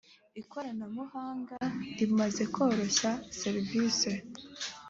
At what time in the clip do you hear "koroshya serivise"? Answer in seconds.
2.55-4.11